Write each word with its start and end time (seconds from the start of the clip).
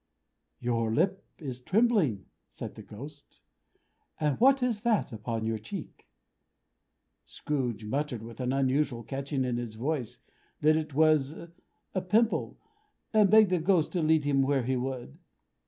"Your 0.59 0.91
lip 0.91 1.23
is 1.37 1.61
trembling," 1.61 2.25
said 2.49 2.73
the 2.73 2.81
Ghost. 2.81 3.39
"And 4.19 4.39
what 4.39 4.63
is 4.63 4.81
that 4.81 5.13
upon 5.13 5.45
your 5.45 5.59
cheek?" 5.59 6.07
Scrooge 7.25 7.85
muttered, 7.85 8.23
with 8.23 8.39
an 8.39 8.51
unusual 8.51 9.03
catching 9.03 9.45
in 9.45 9.57
his 9.57 9.75
voice, 9.75 10.19
that 10.61 10.75
it 10.75 10.95
was 10.95 11.33
a 11.93 12.01
pimple; 12.01 12.57
and 13.13 13.29
begged 13.29 13.51
the 13.51 13.59
Ghost 13.59 13.91
to 13.91 14.01
lead 14.01 14.23
him 14.23 14.41
where 14.41 14.63
he 14.63 14.75
would. 14.75 15.19